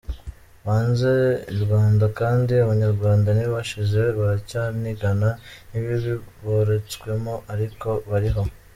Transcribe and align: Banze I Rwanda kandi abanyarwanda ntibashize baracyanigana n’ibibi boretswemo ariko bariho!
Banze 0.65 1.11
I 1.53 1.57
Rwanda 1.63 2.05
kandi 2.19 2.53
abanyarwanda 2.63 3.29
ntibashize 3.31 3.99
baracyanigana 4.19 5.29
n’ibibi 5.69 6.13
boretswemo 6.43 7.33
ariko 7.53 7.89
bariho! 8.11 8.41